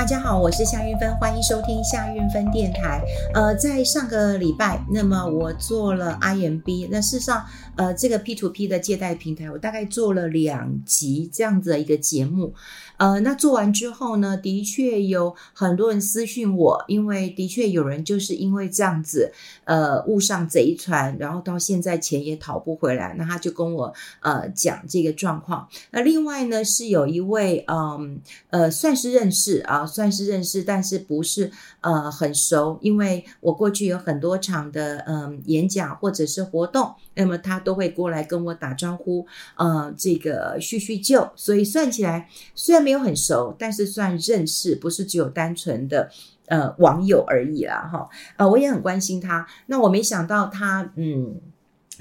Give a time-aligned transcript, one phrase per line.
[0.00, 3.04] 大家好，我是夏运芬，欢迎收听夏运芬电台。
[3.34, 7.44] 呃，在上个礼拜，那么我做了 IMB，那事实上，
[7.76, 12.54] 呃，这个 P2P 的借贷平台，我大概做了两集这样子的一个节目。
[12.96, 19.30] 呃，那做完之后呢，的确有很多人私讯我，因为的确有人就是因为这样子，
[19.64, 25.68] 呃，误上贼船，然后到现在钱也讨不回来，那他就跟我呃讲这个状况。
[25.90, 39.26] 那另外呢，是有一位嗯呃算是认识啊，算是认识，但是不是呃很熟，因为我过去有很多场的嗯演讲或者是活动，那么他都会过来跟我打招呼，
[39.56, 42.90] 呃，这个叙叙旧，所以算起来虽然没。
[42.90, 46.10] 有很熟，但是算认识，不是只有单纯的
[46.46, 48.08] 呃网友而已啦，哈。
[48.36, 49.46] 呃，我也很关心他。
[49.66, 51.40] 那我没想到他，嗯，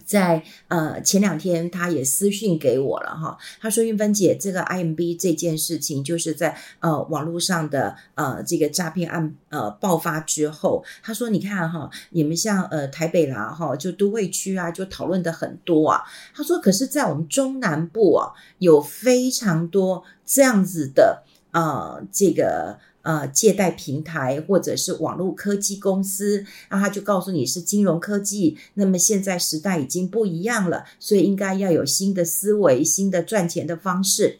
[0.09, 3.37] 在呃前两天他也私讯给我了，哈。
[3.61, 16.01] 他说：“运芬姐，这个 IMB 这件事情，就是在呃网络上的呃这个诈骗案呃爆发之后，他说你看哈，你们像呃台北啦，哈，就都会区啊，就讨论的很多啊。
[16.33, 22.77] 他说，可是，在我们中南部啊，有非常多。”这样子的呃，这个
[23.09, 28.55] 呃借贷平台或者是网络科技公司，那他就告诉你是金融科技。
[28.75, 34.37] 那么现在时代已经不一样了，所以应该要有新的思维、新的赚钱的方式。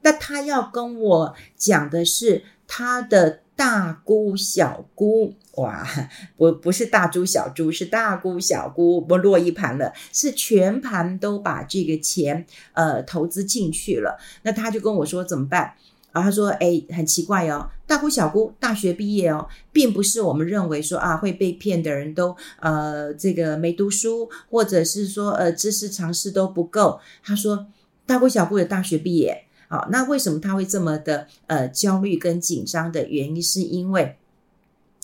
[0.00, 5.86] 那他要跟我讲的是他的大姑小姑，哇，
[6.36, 14.18] 不不是大猪小猪，是大姑小姑，不落一盘了，是全盘都把这个钱呃投资进去了。
[14.42, 15.74] 那他就跟我说怎么办？
[16.16, 26.98] 然后，他说哎，很奇怪哦，大姑小姑大学毕业哦，并不是我们认为说啊会被骗的人都呃这个没读书，或者是说呃知识常识都不够。
[27.22, 27.66] 他说
[28.06, 34.16] 大姑小姑的大学毕业，好，那为什么他会这么的呃焦虑跟紧张的原因，是因为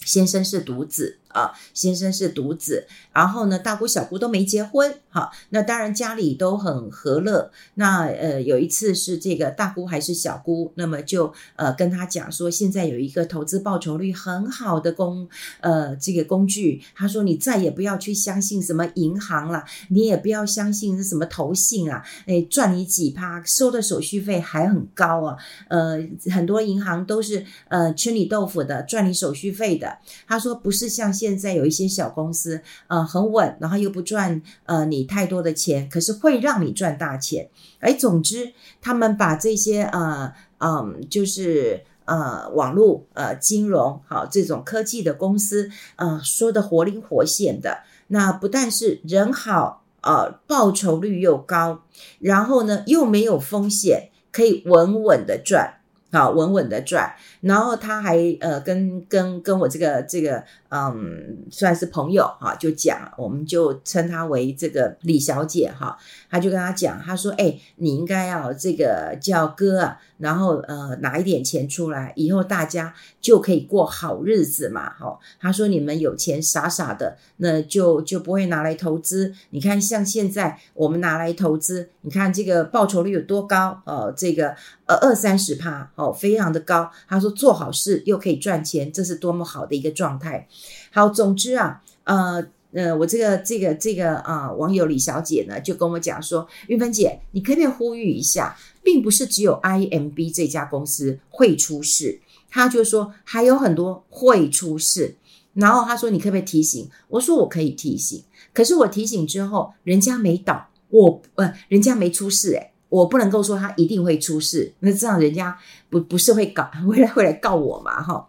[0.05, 1.19] 先生是独子。
[1.33, 7.51] 啊，先生是独子，然后呢，大姑小姑都没结婚，好，那当然家里都很和乐。
[7.75, 15.29] 那呃，有一次是这个大姑还是小姑，那么就呃跟他讲说，现在有一个投资报酬率很好的工
[15.61, 25.37] 呃这个工具，他说你再也不要去相信什么银行了，你也不要相信什么投信啊，诶，赚你几趴，收的手续费还很高啊，
[25.69, 25.99] 呃，
[26.33, 29.99] 很多银行都是呃吃你豆腐的，赚你手续费的。
[30.27, 31.13] 他说不是像。
[31.13, 37.49] 现在有一些小公司，呃，很稳，然后又不赚呃你太多的钱，可是会让你赚大钱。
[37.81, 47.85] 哎，总之，他们把这些呃嗯、就是呃网络呃金融好这种科技的公司，呃说的活灵活现的。
[48.07, 51.83] 那不但是人好，呃报酬率又高，
[52.19, 55.81] 然后呢又没有风险，可以稳稳的赚，
[56.13, 57.13] 好稳稳的赚。
[57.41, 65.99] 然后他还呃跟跟跟我这个这个嗯算是朋友哈，就讲，我们就称他为这个李小姐哈，
[66.31, 75.19] 他就跟他讲，他说哎，你应该要这个叫哥啊，然后呃拿一点钱出来，以后大家就可以过好日子嘛哈。
[75.41, 79.35] 他说你们有钱傻傻的，那就就不会拿来投资。
[79.51, 84.55] 你看像现在我们拿来投资，你看这个报酬率有多高哦，这个
[84.99, 86.89] 二三十趴哦，非常的高。
[87.09, 87.33] 他说。
[87.33, 90.47] 做好事又可以赚钱，这是多么好的一个状态。
[90.93, 102.21] 好，总之啊，呃呃，我这个这个这个啊、呃，网友李小姐呢，就跟我讲说，玉芬姐，你可不可以呼吁一下，并不是只有 IMB 这家公司会出事，
[102.51, 105.17] 他就说还有很多会出事。
[105.55, 106.89] 然后他说，你可不可以提醒？
[107.09, 108.23] 我说我可以提醒，
[108.53, 115.57] 可是我提醒之后，人家没倒，我呃，人家没出事，诶我不能够说他一定会出事，那这样人家
[115.89, 118.03] 不不是会搞， 会来会来告我嘛？
[118.03, 118.29] 哈，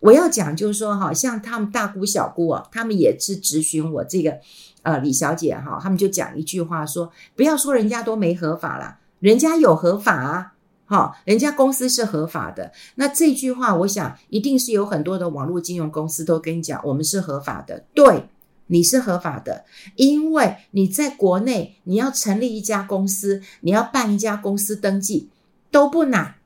[0.00, 4.38] 我要讲就是说，哈，像他们大姑小姑啊，他们也是咨询我这个
[4.84, 10.54] 呃李小姐哈，他们就讲一句话说，不要说人家都没合法啦，人家有合法啊，
[10.86, 12.72] 哈，人家公司是合法的。
[12.94, 18.24] 那这句话，我想一定是有很多的网络金融公司都跟你讲，我们是合法的，对。
[18.70, 19.64] 你是合法的，
[19.96, 25.28] 因为你在国内，你要成立一家公司，你要办一家公司登记
[25.70, 26.36] 都不难，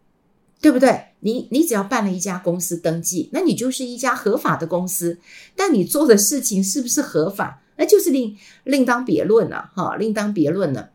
[0.60, 1.08] 对不对？
[1.20, 5.18] 你你只要办了一家公司登记，那你就是一家合法的公司。
[5.54, 10.90] 但你做的事情是不是合法，那就是另另当别论了，哈，另当别论了。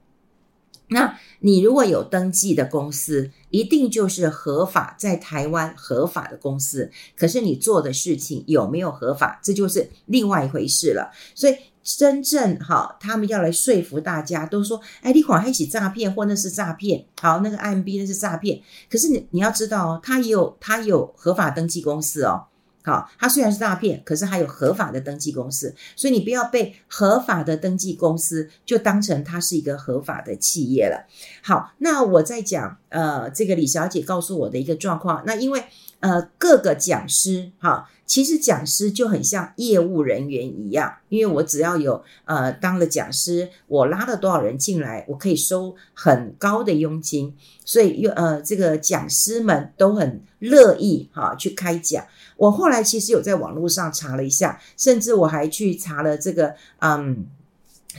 [0.89, 6.91] 那你如果有登记的公司，一定就是合法，在台湾合法的公司。
[7.15, 11.11] 可是你做的事情有没有合法，这就是另外一回事了。
[11.35, 18.61] 所以真正哈，他们要来说服大家，都说，哎，你款还是诈骗，或那是诈骗，好，那个 IMB 那是诈骗。
[18.89, 22.45] 可是你你要知道哦，他也有他有合法登记公司哦。
[22.89, 31.05] 好，它虽然是诈骗，可是还有合法的登记公司，所以你不要被合法的登记公司就当成它是一个合法的企业了。
[31.43, 35.63] 好，那我在讲呃，这个李小姐告诉我的一个状况，那因为
[35.99, 52.05] 呃各个讲师哈，其实讲师就很像业务人员一样，因为我只要有呃当了讲师，我拉了多少人进来，我可以收很高的佣金，所以又呃这个讲师们都很乐意哈去开讲。
[52.37, 57.27] 我后来其实有在网络上查了一下，甚至我还去查了这个，嗯，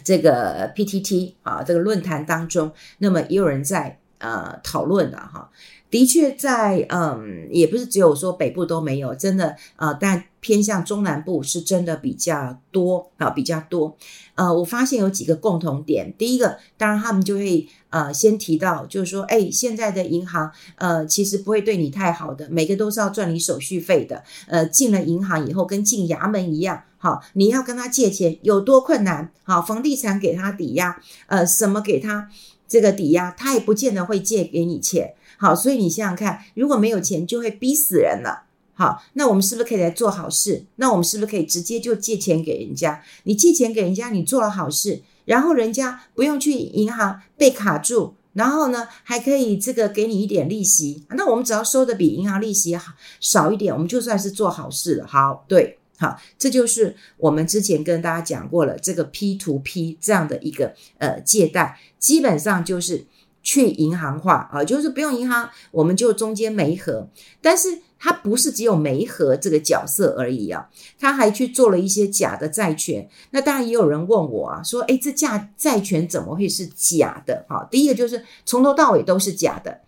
[0.02, 5.51] 这个 PTT 啊，这个论坛当中，那么也有人在呃讨论的哈。
[5.91, 13.97] 的确在，嗯，也不是只有说北部都没有，真的，呃，但偏向中南部是真的比较多啊，比较多。
[14.37, 16.15] 呃，我发现有几个共同点。
[16.17, 24.23] 第一个，当然他们就会呃先提到，就是说，哎，现在的银行呃其实不会对你太好的，每个都是要赚你手续费的。
[24.47, 29.33] 呃，进了银行以后跟进衙门一样，好，你要跟他借钱有多困难？
[29.43, 30.97] 好，房地产给他抵押，
[31.27, 32.29] 呃，什么给他
[32.71, 35.15] 这个抵押，他也不见得会借给你钱。
[35.37, 38.45] 好，所以你想想看，如果没有钱，就会逼死人了。
[38.75, 40.65] 好，那我们是不是可以来做好事？
[40.77, 43.03] 那我们是不是可以直接就借钱给人家？
[43.25, 51.05] 你借钱给人家，你做了好事，然后人家不用去银行被卡住，然后呢，还可以这个给你一点利息。
[51.11, 55.07] 那我们只要收的比银行利息好少一点，我们就算是做好事了。
[55.07, 63.06] 好，对，好，这就是我们之前跟大家讲过了，这个 P to P 这样的一个呃借贷，基本上就是。
[63.43, 67.08] 去银行化啊，就是不用银行，我们就中间媒合。
[67.41, 67.69] 但是
[67.99, 70.69] 它不是只有媒合这个角色而已啊，
[70.99, 73.08] 他还去做了一些假的债权。
[73.31, 77.47] 那当然也有人问我啊，说，诶，这假债权怎么会是假的？
[77.49, 79.81] 哈，第一个就是从头到尾都是假的。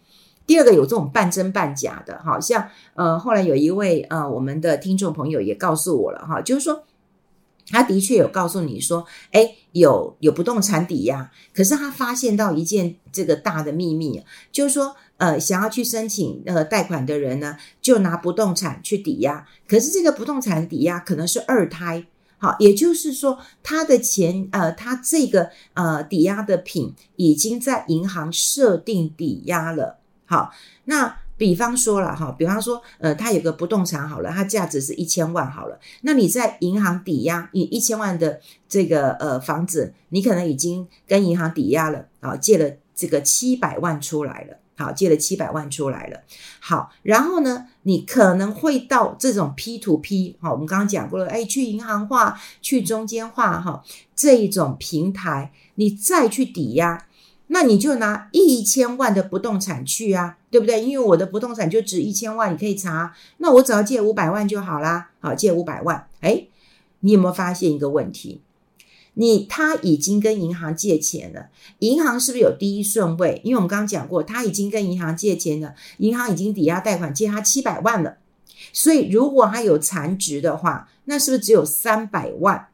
[0.47, 6.85] 第二个有这种半真半假的，好像呃，后来有一位呃，我们的听众朋友也告诉我了哈，就是说。
[7.69, 22.05] 他的确有告诉你说，诶，有有不动产抵押，可是他发现到一件这个大的秘密，就是说，呃，想要去申请呃贷款的人呢，就拿不动产去抵押，可是这个不动产抵押可能是二胎，
[22.37, 30.01] 好，也就是说，他的钱，呃，他这个呃抵押的品已经在银行设定抵押了，
[30.33, 30.51] 好，
[30.85, 31.15] 那。
[31.39, 38.39] 比方说了哈，比方说，呃，他有个不动产好了，它价值是一千万好了，那你在银行抵押你一千万的
[38.69, 46.21] 这个呃房子，你可能已经跟银行抵押了啊，借了这个七百万出来了，好，借了七百万出来了，
[46.61, 53.83] 好，然后呢，你可能会到这种 P to P，好，我们刚刚讲过了，哎，去银行化、去中间化哈，
[54.15, 57.07] 这一种平台，你再去抵押。
[57.55, 60.83] 那你就拿一千万的不动产去啊，对不对？
[60.83, 63.15] 因为我的不动产就值一千万，你可以查。
[63.37, 65.11] 那我只要借五百万就好啦。
[65.21, 66.09] 好，借五百万。
[66.23, 66.49] 诶，
[67.01, 68.41] 你有没有发现一个问题？
[69.13, 71.51] 你他已经跟银行借钱了，
[71.81, 73.43] 银行是不是有第一顺位？
[73.45, 78.17] 因为我们刚刚讲过，他已经跟银行借钱了，银行已经抵押贷款借他七百万了。
[78.73, 82.69] 所以如果他有残值的话，那是不是只有三百万？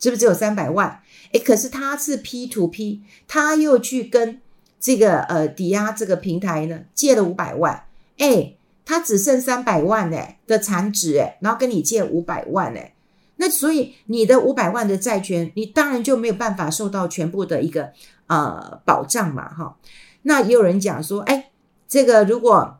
[0.00, 1.00] 是不是只有三百万？
[1.34, 4.40] 诶，可是他是 P to P，他又去跟
[4.78, 7.86] 这个呃抵押这个平台呢借了五百万，
[8.18, 12.94] 诶，他只剩三百万诶的残值诶，然后跟你借五百万诶，
[13.36, 17.92] 那所以你的五百万的债权，你当然就没有办法受到全部的一个
[18.28, 19.76] 呃保障嘛，哈。
[20.22, 21.46] 那也有人讲说，诶，
[21.88, 22.78] 这个如果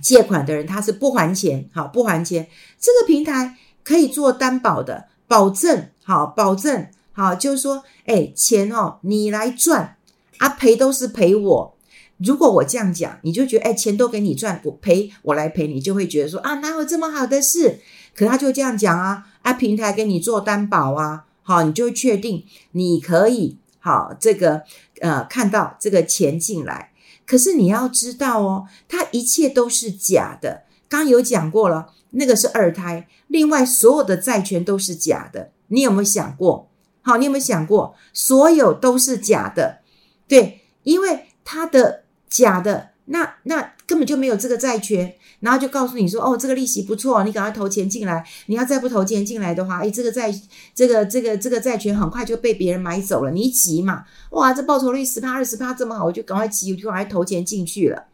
[0.00, 2.48] 借款的人他是不还钱，好不还钱，
[2.80, 6.88] 这个平台可以做担保的保证，好保证。
[7.12, 9.96] 好，就是说，哎，钱哦，你来赚，
[10.38, 11.76] 啊，赔都是赔我。
[12.18, 17.80] 如果我这样讲，你就觉得，哎，钱都给你赚，我赔我来赔，你就会觉得说，啊，哪有这么好的事？
[18.14, 24.62] 可他就这样讲啊，啊，平台给你做担保啊，好，你就确定你可以，好，这个
[25.00, 26.92] 呃，看到这个钱进来。
[27.26, 30.62] 可是你要知道哦，它一切都是假的。
[30.88, 35.50] 刚有讲过了，那个是二胎，另外所有的债权都是假的。
[35.68, 36.68] 你有没有想过？
[37.02, 39.80] 好，你有没有想过，所有都是假的？
[40.28, 48.24] 对，因为它的假的，那那根本就没有这个债权，然后就告诉你说，哦，这个利息不错，你赶快投钱进来。
[48.46, 50.32] 你要再不投钱进来的话，诶，这个债，
[50.74, 53.30] 这个这个这个债权很快就被别人买走了。
[53.32, 54.04] 你急嘛？
[54.30, 58.04] 哇，这报酬率十趴二十趴这么好，我就赶快急，我就赶快投钱进去了。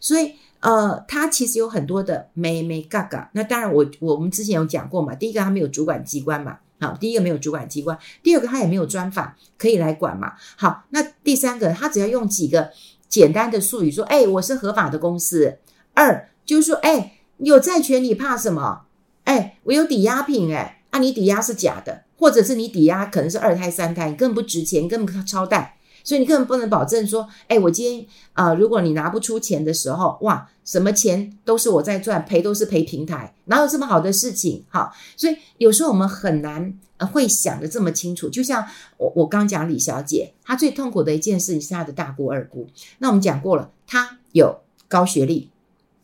[0.00, 3.28] 所以，呃，它其实有很多的没没嘎嘎。
[3.34, 6.58] 那当然我，我我们之前有讲过嘛，第一个它没有主管机关嘛。
[6.78, 10.34] 好，第一个没有主管机关，第二个他也没有专法可以来管嘛。
[10.56, 12.70] 好，那第三个他只要用几个
[13.08, 15.58] 简单的术语说，哎，我是合法的公司。
[15.94, 18.82] 二就是说，哎，有债权你怕什么？
[19.24, 25.75] 哎，我有抵押品，哎，啊，你抵押是假的，或者是你抵押可能是二胎三胎，你根本不值钱，你根本超贷。
[26.06, 34.62] 所以你根本不能保证说，哎，我今天啊、如果你拿不出钱的时候，哇，什么钱都是我在赚，赔都是赔平台，哪有这么好的事情？
[34.70, 38.28] 哈，所以有时候我们很难呃会想的这么清楚。
[38.28, 38.64] 就像
[38.98, 42.68] 我我刚讲李小姐，她最痛苦的一件事情是她的大姑二姑。
[42.98, 45.50] 那我们讲过了，她有高学历，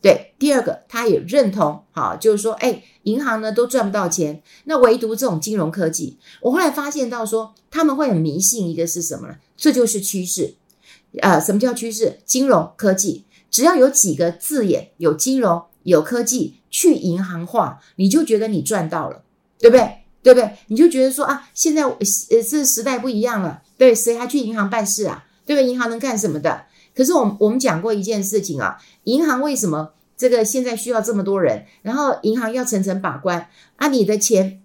[0.03, 9.35] 对，第二个他也认同，哈，就是说，哎，银行呢都赚不到钱，那唯独这种金融科技，我后来发现到说，他们会很迷信一个是什么呢？
[9.55, 10.55] 这就是趋势，
[11.21, 12.19] 呃，什么叫趋势？
[12.25, 19.23] 金融科技，只要有几个字眼，有金融、有科技，去银行化，你就觉得你赚到了，
[19.57, 19.99] 对不对？
[20.21, 20.57] 对不对？
[20.67, 25.23] 你就觉得说啊，现在呃，这时代不一样了，对，谁还去银行办事啊？
[25.45, 25.69] 对不对？
[25.69, 26.65] 银行能干什么的？
[26.95, 31.65] 可是我们我们讲过一件事情啊，银行为什么这个现在需要这么多人？
[31.81, 33.47] 然后银行要层层把关
[33.77, 34.61] 啊，你的钱，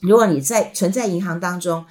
[0.00, 1.84] 如果你在存在银行当中。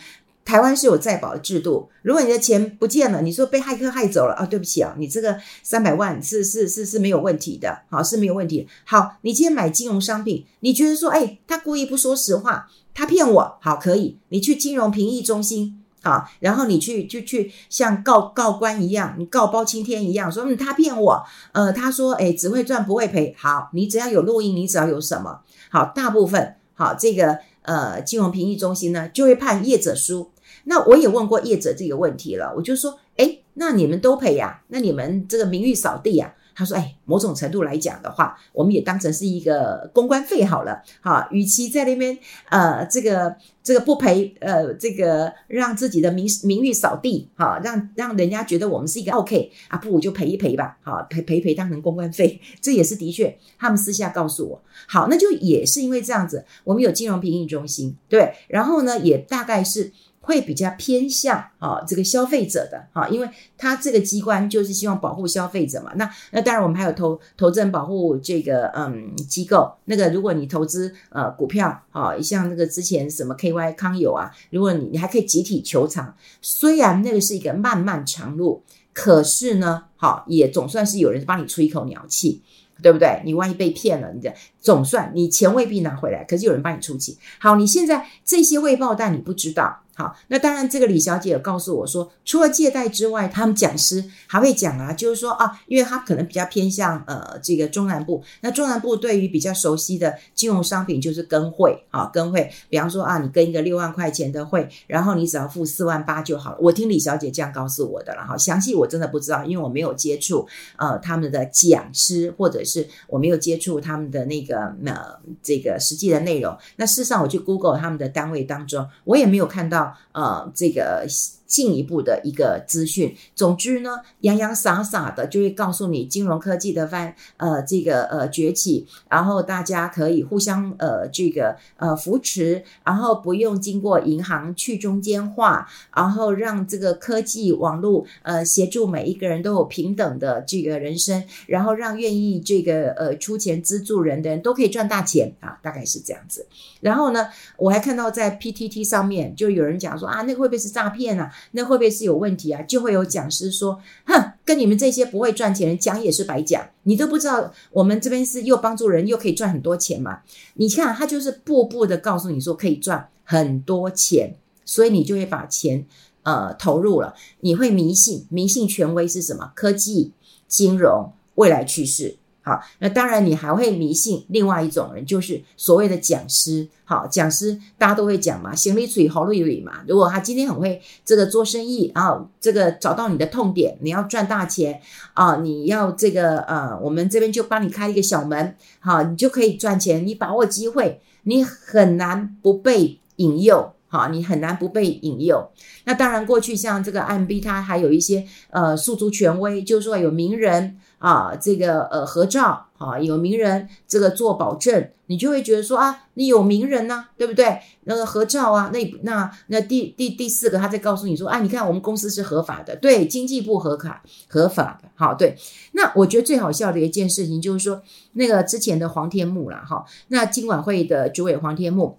[0.46, 8.68] 台湾是有在保的制度，如果你的钱不见了，你说被骇客骇走了啊，对不起啊，你这个三百万是是是是没有问题的，好，是没有问题。
[8.84, 30.32] 好，你今天买金融商品，你觉得说，哎，他故意不说实话，他骗我，好，可以，你去金融评议中心，好，然后你去就去像告告官一样，你告包青天一样，说嗯，他骗我，呃，他说，哎，只会赚不会赔，好，你只要有录音，你只要有什么，好，大部分好这个呃金融评议中心呢就会判业者输。
[30.64, 34.62] 那我也问过业者这个问题了，我就说，诶，那你们都赔呀？
[34.68, 36.34] 那你们这个名誉扫地呀？
[36.60, 42.18] 他说，诶，某种程度来讲的话，我们也当成是一个公关费好了，哈，与其在那边
[42.50, 59.94] 呃这个这个不赔，呃这个让自己的名名誉扫地，哈，让让人家觉得我们是一个 OK 啊，不如就赔一赔吧，好，赔赔赔当成公关费， 这也是的确，他们私下告诉我，好，那就也是因为这样子，我们有金融评议中心，对，然后呢，也大概是。
[60.30, 65.92] 会比较偏向啊这个消费者的哈，因为他这个机关就是希望保护消费者嘛。
[65.96, 78.62] 那那当然我们还有投投资人保护这个嗯机构，那个如果你投资呃股票啊，像那个之前什么 KY 康友啊，如果你你还可以集体求偿，虽然那个是一个漫漫长路，
[78.94, 82.44] 可是呢，好也总算是有人帮你出一口鸟气。
[82.82, 83.22] 对不对？
[83.26, 87.18] 你万一被骗了，你这总算你钱未必拿回来，可是有人帮你出气。
[87.38, 89.82] 好，你现在这些未爆弹你不知道。
[90.00, 106.58] 好，那当然这个李小姐有告诉我说，除了借贷之外，他们讲师还会讲啊，就是说啊，因为他可能比较偏向呃这个中南部，那中南部对于比较熟悉的金融商品就是跟会啊，跟会，比方说啊，你跟一个六万块钱的会，然后你只要付四万八就好了。
[106.62, 112.64] 我听李小姐这样告诉我的了哈，详细我真的不知道，因为我没有接触呃他们的讲师或者。
[112.70, 116.56] 是我没有接触他们的那个呃这个实际的内容。
[116.76, 121.08] 那事实上，我去 Google 他们的单位当中，我也没有看到呃这个。
[121.50, 146.46] 进一步的一个资讯，总之呢，洋洋洒洒的就会告诉你金融科技的翻呃这个呃崛起，然后大家可以互相呃这个呃扶持，然后不用经过银行去中间化，然后让这个科技网络呃协助每一个人都有平等的这个人生，然后让愿意这个呃出钱资助人的人都可以赚大钱啊，大概是这样子。
[146.80, 147.28] 然后呢，
[147.58, 151.34] 我还看到在 PTT 上面就有人讲说啊，那个会不会是诈骗啊？
[151.52, 152.62] 那会不会是有问题啊？
[152.64, 160.20] 就会有讲师说：“哼，跟你们这些不会赚钱人讲也是白讲，你都不知道我们这边是又帮助人又可以赚很多钱嘛？
[160.56, 165.86] 你看他就是步步的告诉你说可以赚很多钱，所以你就会把钱
[166.24, 167.14] 呃投入了。
[167.42, 169.52] 你会迷信，迷信权威是什么？
[169.56, 170.12] 科技、
[170.48, 172.18] 金融、未来趋势。”
[172.50, 176.68] 好，那当然你还会迷信另外一种人，就是所谓的讲师。
[176.84, 179.84] 好，讲师大家都会讲嘛，行里嘴好里里嘛。
[179.88, 184.82] 如果他今天很会这个做生意，然后这个找到你的痛点，你要赚大钱
[185.14, 190.08] 啊，你要这个呃，我们这边就帮你开一个小门，好，你就可以赚钱。
[190.08, 193.74] 你把握机会，你很难不被引诱。
[193.90, 195.50] 好，你很难不被引诱。
[195.86, 207.60] 那当然，过去像这个 MB，它还有一些呃诉诸权威，就是说有名人啊，这个呃合照啊，有名人这个做保证，你就会觉得说啊，你有名人呐、啊，对不对？
[207.86, 215.36] 那个合照啊，那那那第第第四个，他在告诉你说，啊，你看我们公司是合法的，对，经济部核卡合法的，好，对。
[215.72, 217.82] 那我觉得最好笑的一件事情就是说，
[218.14, 221.98] 那个之前的黄天牧啦，哈，那金管会的主委黄天牧。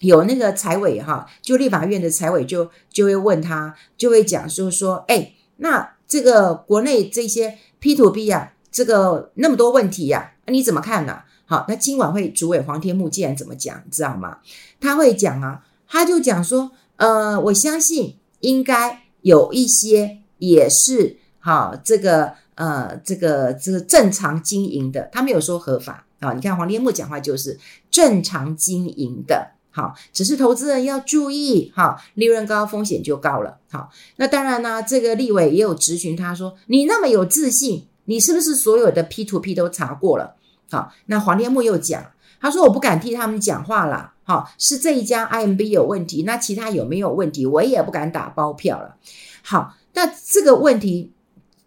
[0.00, 11.22] 有那个财委哈，就立法院的财委就就会问他，就会讲说说，哎，那这个国内这些 P to P 啊，这个那么多问题呀，啊，你怎么看呢？
[11.46, 14.38] 好，那今晚会主委黄天木竟然怎么讲，你知道吗？
[14.80, 26.32] 他会讲啊，他就讲说，呃，我相信应该有一些也是好这个呃这个这个正常经营的，他没有说合法啊。
[26.34, 27.58] 你看黄天木讲话就是
[27.90, 29.57] 正常经营的。
[29.78, 33.58] 好，只是投资人要注意，哈，利润高，风险就高了。
[33.70, 40.34] 好，那当然呢，这个立委也有质询他说：“你那么有自信，你是不是所有的 P to P 都查过了？”
[40.68, 42.04] 好，那黄天木又讲，
[42.40, 48.96] 他说：“我不敢替他们讲话了，好，是这一家 IMB 有问题，那其他有没有问题，我也不敢打包票了。”
[49.44, 51.12] 好，那这个问题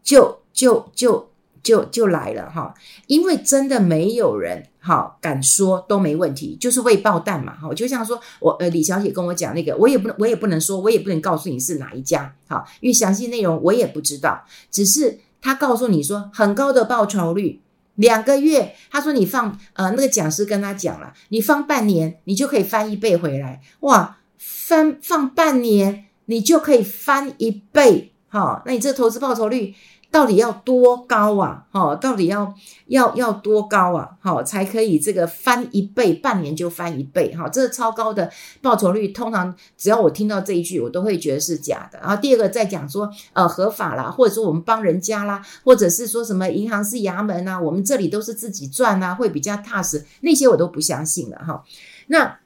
[0.04, 1.31] 就就就
[1.64, 2.74] 就就来了哈，
[3.08, 4.68] 因为真的没有人。
[4.84, 7.56] 哈，敢说都没问题，就是未爆弹嘛。
[7.56, 12.34] 哈，就像说我呃李小姐跟我讲那个，我也不能我也不能说，我也不能告诉你是哪一家。
[12.48, 17.62] 哈，因为详细内容我也不知道，只是他告诉你说很高的报酬率，
[17.94, 29.76] 两个月，他说你放呃那个讲师跟他讲了，你放半年你就可以翻一倍回来，哇，翻放半年你就可以翻一倍，哈，那你这投资报酬率。
[30.12, 31.66] 到底要多高啊？
[31.72, 32.54] 哈，到底要
[32.88, 34.10] 要要多高啊？
[34.20, 37.34] 好，才可以这个翻一倍，半年就翻一倍？
[37.34, 38.30] 哈，这个超高的
[38.62, 41.98] 报酬率，通常只要我听到这一句，我都会觉得是假的。
[42.00, 51.64] 然后第二个再讲说，呃，合法啦，或者说我们帮人家啦，或者是说什么银行是衙门啊，我们这里都是自己赚啊，会比较踏实，那些我都不相信了哈。
[52.08, 52.38] 那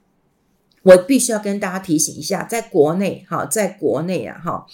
[0.84, 4.68] 我必须要跟大家提醒一下，在国内哈，在国内啊哈。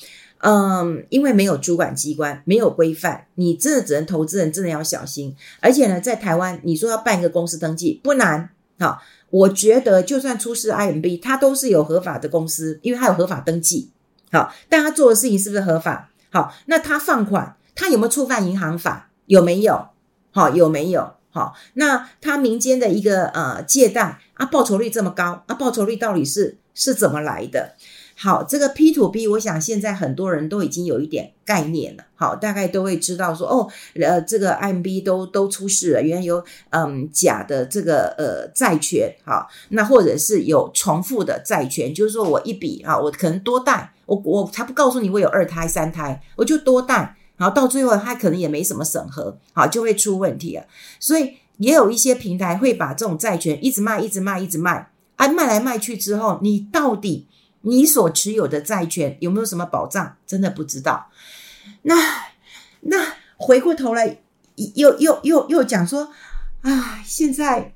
[0.44, 5.36] 嗯，因为没有主管机关，没有规范，你真的只能投资人真的要小心。
[5.60, 13.92] 而且呢，在台湾，你说要办一个公司登记不难，好，我觉得就算出示 IMB，它都是有合法的公司，因为它有合法登记，
[14.32, 16.10] 好，但他做的事情是不是合法？
[16.32, 19.12] 好，那他放款，他有没有触犯银行法？
[19.28, 19.90] 有没有？
[20.32, 21.14] 好，有没有？
[21.30, 27.76] 好，那他民间的一个呃借贷啊，报酬率这么高啊，报酬率到底是是怎么来的？
[28.24, 32.04] 好，这个 P to P，我想现在很多人都已经有一点概念了。
[32.14, 33.68] 好，大概都会知道说，哦，
[34.00, 50.64] 呃，这个 M B 都都出事了，原来有嗯假的这个呃债权，好，那或者是有重复的债权，就是说我一笔啊，我可能多贷，我我才不告诉你我有二胎三胎，我就多贷，然后到最后他可能也没什么审核，好，就会出问题了。
[51.00, 57.26] 所以也有一些平台会把这种债权一直卖，一直卖，一直卖，啊，卖来卖去之后，你到底？
[57.62, 60.16] 你所持有的债权有没有什么保障？
[60.26, 61.10] 真的不知道。
[61.84, 61.96] 那
[62.82, 64.20] 那回过头来
[64.76, 66.12] 又又又又讲说
[66.62, 67.74] 啊，现在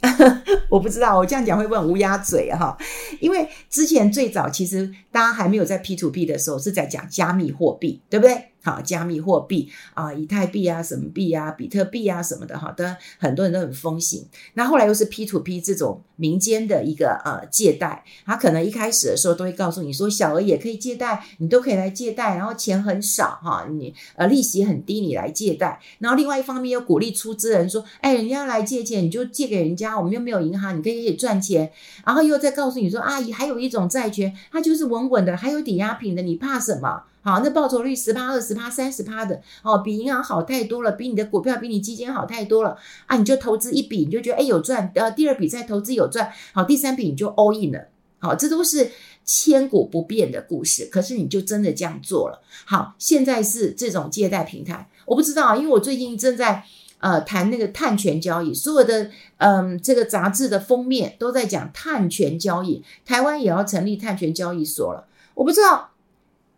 [0.68, 2.76] 我不知道，我这样讲会不会很乌鸦嘴哈？
[3.20, 8.50] 因为之前最早其实大家还没有在 P to P 的时候是在讲加密货币，对不对？
[8.64, 12.82] 好，加密货币啊，以太币啊，什么币啊，比特币啊，什么的哈，都
[13.18, 14.26] 很多人都很风行。
[14.54, 25.78] 那后来又是 P to P 这种民间的一个呃借贷，他可能一开始的时候都会告诉你说，小额也可以借贷，你都可以来借贷，然后钱很少哈，你呃利息很低，你来借贷。
[25.98, 31.70] 然后另外一方面又鼓励出资人说，哎，人家来借钱，你就借给人家，我们又没有银行，你可以赚钱。
[32.06, 37.02] 然后又再告诉你说，阿姨，还有一种债权，它就是稳稳的，还有抵押品的，你怕什么？
[37.24, 43.16] 好，那报酬率十趴、二十趴、三十趴的，哦，比银行好太多了，比你的股票、比你基金好太多了啊！
[43.16, 48.90] 你就投资一笔，你就觉得哎有赚，呃，第二笔再投资有赚，好，第三笔你就 all in 了，好，这都是
[49.24, 50.84] 千古不变的故事。
[50.92, 56.62] 可是你就真的这样做了，好，现在是这种借贷平台，我不知道，因为我最近正在
[56.98, 65.92] 呃谈那个碳权交易，所有的嗯、这个杂志的封面都在讲碳权交易，台湾也要成立碳权交易所了，我不知道。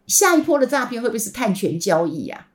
[0.07, 2.49] 下一波的诈骗会不会是碳权交易呀？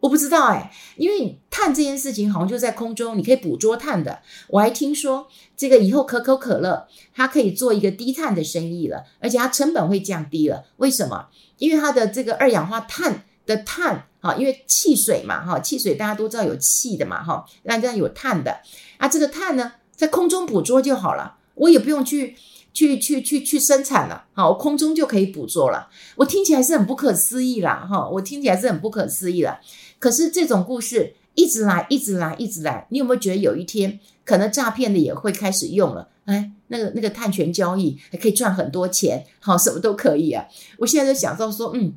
[0.00, 4.20] 我不知道哎，因为碳这件事情好像就在空中，你可以捕捉碳的。
[4.46, 10.64] 我还听说这个以后可口可乐它可以做一个低碳的生意了，而且它成本会降低了。
[10.76, 11.26] 为什么？
[11.56, 18.60] 因为它的这个二氧化碳的碳，哈，因为汽水嘛，哈，汽水大家都知道有气的嘛，哈，那这样有碳的
[18.98, 22.36] 啊，这个碳呢在空中捕捉就好了，我也不用去。
[22.78, 25.88] 去去去去生产了，好，空中就可以捕捉了。
[26.14, 29.58] 我听起来是很不可思议啦，哈，我听起来是很不可思议了。
[29.98, 36.08] 可是这种故事一直来，一直来，一直来，你有没有觉得有一天可能诈骗的也会开始用了？
[36.26, 40.46] 哎，那个那个碳权交易还可以赚很多钱，好，什么都可以啊。
[40.76, 41.94] 我现在就想到说，嗯，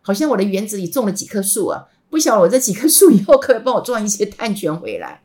[0.00, 5.24] 好像我的园子里种了几棵树啊，不晓得我这几棵树以后可以帮我赚一些碳权回来。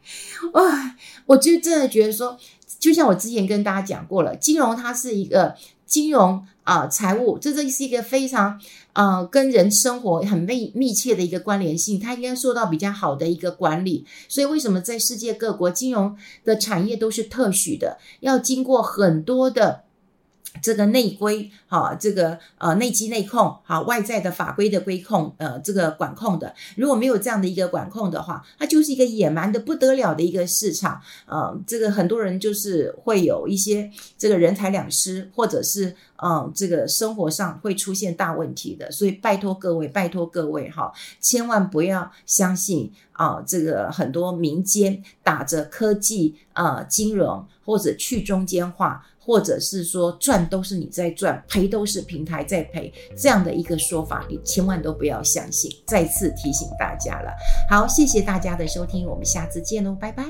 [0.53, 0.95] 哇，
[1.27, 2.39] 我就真的觉得说。
[2.85, 5.55] 就像我之前跟大家讲过了，金融它是一个
[5.87, 8.61] 金融啊，财务，这这是一个非常
[8.93, 14.05] 呃跟人生活很密密切的一个关联性，它应该受到比较好的一个管理。
[14.27, 19.84] 所以为什么在世界各国金融的产业都是特许的，要经过很多的。
[20.61, 49.05] 这个内规，哈，这个呃内机内控，哈，外在的法规的规控，呃，这个管控的，如果没有这样的一个管控的话，它就是一个野蛮的不得了的一个市场，呃，这个很多人就是会有一些这个人财两失，或者是嗯、这个生活上会出现大问题的，所以拜托各位，拜托各位哈，千万不要相信啊、这个很多民间打着科技啊、呃、金融或者去中间化。
[49.25, 55.71] 或者是说赚都是你在赚，赔都是平台在赔，这样的一个说法，你千万都不要相信。
[55.87, 57.31] 再次提醒大家了。
[57.69, 60.23] 好，谢谢大家的收听，我们下次见喽，拜拜。